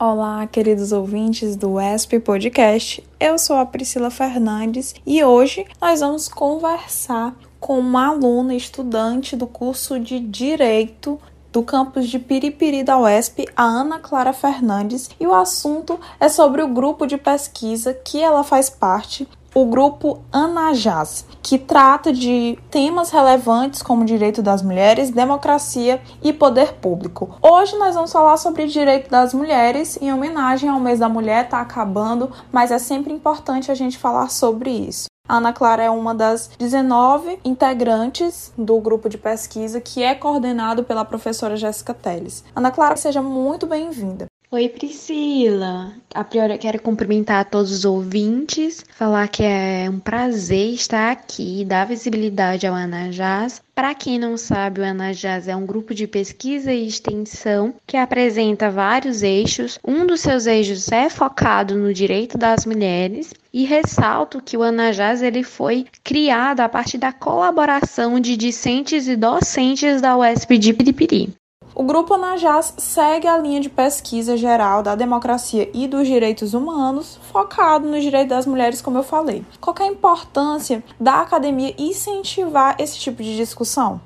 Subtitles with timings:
[0.00, 3.04] Olá, queridos ouvintes do ESP Podcast.
[3.18, 9.44] Eu sou a Priscila Fernandes e hoje nós vamos conversar com uma aluna estudante do
[9.44, 15.34] curso de Direito do campus de Piripiri da UESP, a Ana Clara Fernandes, e o
[15.34, 21.58] assunto é sobre o grupo de pesquisa que ela faz parte, o grupo Anajaz, que
[21.58, 27.36] trata de temas relevantes como direito das mulheres, democracia e poder público.
[27.42, 31.60] Hoje nós vamos falar sobre direito das mulheres em homenagem ao mês da mulher, está
[31.60, 35.08] acabando, mas é sempre importante a gente falar sobre isso.
[35.28, 40.84] A Ana Clara é uma das 19 integrantes do grupo de pesquisa que é coordenado
[40.84, 42.42] pela professora Jéssica Teles.
[42.56, 44.27] Ana Clara, seja muito bem-vinda.
[44.50, 45.92] Oi, Priscila.
[46.14, 51.66] A priori, eu quero cumprimentar todos os ouvintes, falar que é um prazer estar aqui,
[51.66, 53.60] dar visibilidade ao Anajás.
[53.74, 58.70] Para quem não sabe, o Anajás é um grupo de pesquisa e extensão que apresenta
[58.70, 59.78] vários eixos.
[59.86, 65.20] Um dos seus eixos é focado no direito das mulheres e ressalto que o Anajás
[65.20, 71.37] ele foi criado a partir da colaboração de discentes e docentes da UESP de Piripiri.
[71.78, 77.20] O Grupo Anajás segue a linha de pesquisa geral da democracia e dos direitos humanos,
[77.30, 79.44] focado no direito das mulheres, como eu falei.
[79.60, 84.00] Qual é a importância da academia incentivar esse tipo de discussão?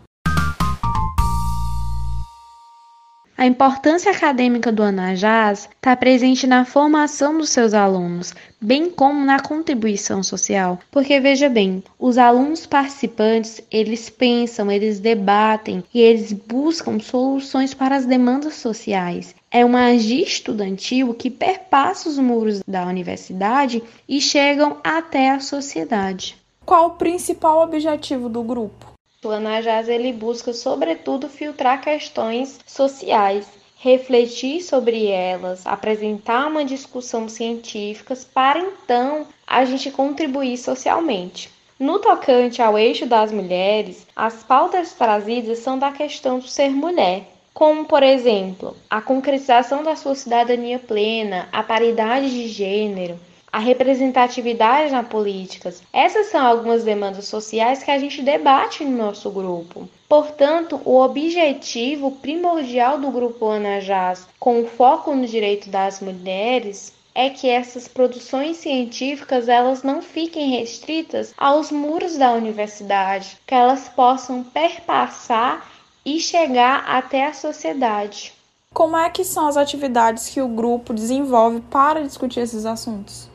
[3.43, 9.41] A importância acadêmica do Anajás está presente na formação dos seus alunos, bem como na
[9.41, 10.79] contribuição social.
[10.93, 17.97] Porque veja bem, os alunos participantes, eles pensam, eles debatem e eles buscam soluções para
[17.97, 19.35] as demandas sociais.
[19.51, 26.37] É uma agir estudantil que perpassa os muros da universidade e chegam até a sociedade.
[26.65, 28.92] Qual o principal objetivo do grupo?
[29.25, 33.47] O Anajás ele busca, sobretudo, filtrar questões sociais,
[33.79, 41.49] refletir sobre elas, apresentar uma discussão científica para então a gente contribuir socialmente.
[41.79, 47.23] No tocante ao eixo das mulheres, as pautas trazidas são da questão do ser mulher,
[47.55, 53.21] como, por exemplo, a concretização da sua cidadania plena, a paridade de gênero,
[53.53, 55.75] a representatividade na política.
[55.93, 59.87] Essas são algumas demandas sociais que a gente debate no nosso grupo.
[60.09, 67.49] Portanto, o objetivo primordial do grupo Anajás, com foco no direito das mulheres, é que
[67.49, 75.71] essas produções científicas elas não fiquem restritas aos muros da universidade, que elas possam perpassar
[76.07, 78.33] e chegar até a sociedade.
[78.73, 83.32] Como é que são as atividades que o grupo desenvolve para discutir esses assuntos?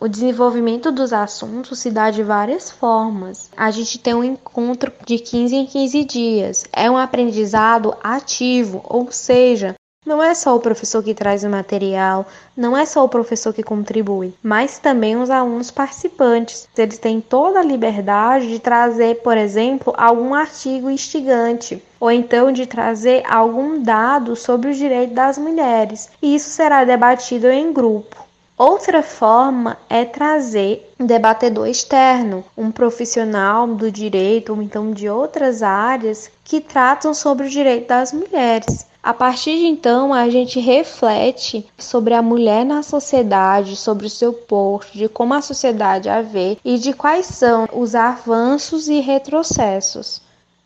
[0.00, 3.50] O desenvolvimento dos assuntos se dá de várias formas.
[3.54, 6.64] A gente tem um encontro de 15 em 15 dias.
[6.72, 9.74] É um aprendizado ativo, ou seja,
[10.06, 13.62] não é só o professor que traz o material, não é só o professor que
[13.62, 16.66] contribui, mas também os alunos participantes.
[16.78, 22.64] Eles têm toda a liberdade de trazer, por exemplo, algum artigo instigante, ou então de
[22.64, 26.08] trazer algum dado sobre os direitos das mulheres.
[26.22, 28.29] E isso será debatido em grupo.
[28.62, 35.62] Outra forma é trazer um debatedor externo, um profissional do direito ou então de outras
[35.62, 38.86] áreas que tratam sobre o direito das mulheres.
[39.02, 44.34] A partir de então, a gente reflete sobre a mulher na sociedade, sobre o seu
[44.34, 50.20] posto, de como a sociedade a vê e de quais são os avanços e retrocessos.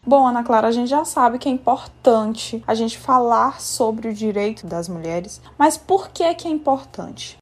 [0.05, 4.13] Bom, Ana Clara, a gente já sabe que é importante a gente falar sobre o
[4.13, 7.39] direito das mulheres, mas por que é que é importante?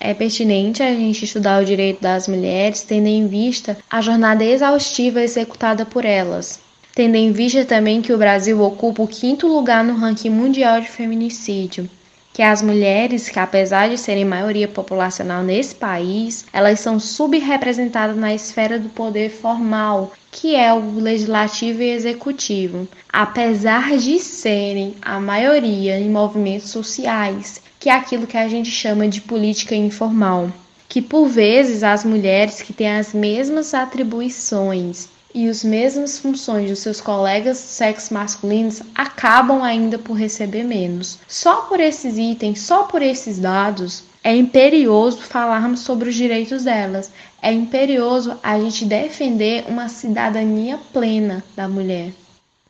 [0.00, 5.22] É pertinente a gente estudar o direito das mulheres, tendo em vista a jornada exaustiva
[5.22, 6.60] executada por elas,
[6.94, 10.90] tendo em vista também que o Brasil ocupa o quinto lugar no ranking mundial de
[10.90, 11.88] feminicídio,
[12.34, 18.34] que as mulheres, que apesar de serem maioria populacional nesse país, elas são subrepresentadas na
[18.34, 25.98] esfera do poder formal, que é o legislativo e executivo, apesar de serem a maioria
[25.98, 30.50] em movimentos sociais que é aquilo que a gente chama de política informal,
[30.88, 36.78] que por vezes as mulheres que têm as mesmas atribuições e as mesmas funções dos
[36.78, 41.18] seus colegas sexos masculinos acabam ainda por receber menos.
[41.28, 47.10] Só por esses itens, só por esses dados, é imperioso falarmos sobre os direitos delas.
[47.42, 52.12] É imperioso a gente defender uma cidadania plena da mulher.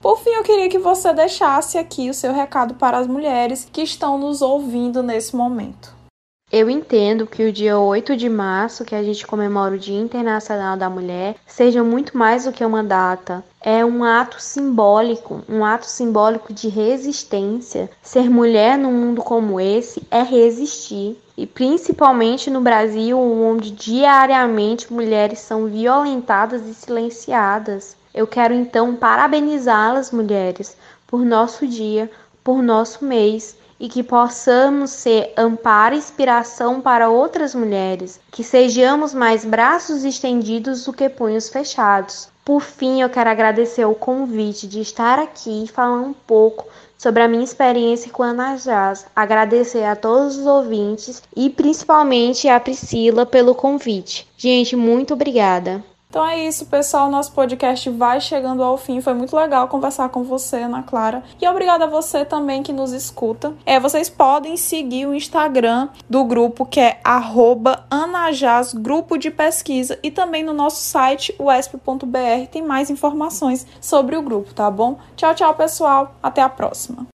[0.05, 3.81] Por fim, eu queria que você deixasse aqui o seu recado para as mulheres que
[3.81, 5.95] estão nos ouvindo nesse momento.
[6.53, 10.77] Eu entendo que o dia 8 de março, que a gente comemora o Dia Internacional
[10.77, 13.43] da Mulher, seja muito mais do que uma data.
[13.63, 17.91] É um ato simbólico, um ato simbólico de resistência.
[18.03, 21.19] Ser mulher num mundo como esse é resistir.
[21.35, 27.97] E principalmente no Brasil, onde diariamente mulheres são violentadas e silenciadas.
[28.15, 30.77] Eu quero então parabenizá-las, mulheres,
[31.07, 32.09] por nosso dia,
[32.45, 39.13] por nosso mês e que possamos ser amparo e inspiração para outras mulheres, que sejamos
[39.13, 42.29] mais braços estendidos do que punhos fechados.
[42.45, 47.23] Por fim, eu quero agradecer o convite de estar aqui e falar um pouco sobre
[47.23, 49.07] a minha experiência com a Ana Jazz.
[49.17, 54.29] Agradecer a todos os ouvintes e principalmente a Priscila pelo convite.
[54.37, 55.83] Gente, muito obrigada.
[56.15, 57.11] Então é isso, pessoal.
[57.11, 59.01] Nosso podcast vai chegando ao fim.
[59.01, 61.25] Foi muito legal conversar com você, Ana Clara.
[61.43, 63.53] E obrigada a você também que nos escuta.
[63.67, 67.01] É, vocês podem seguir o Instagram do grupo, que é
[67.91, 69.99] Anajaz Grupo de Pesquisa.
[70.05, 74.97] E também no nosso site, uesp.br, tem mais informações sobre o grupo, tá bom?
[75.17, 76.15] Tchau, tchau, pessoal.
[76.23, 77.14] Até a próxima.